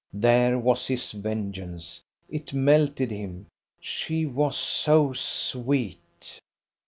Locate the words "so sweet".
4.57-6.39